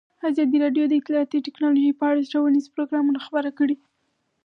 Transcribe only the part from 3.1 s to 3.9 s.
خپاره کړي.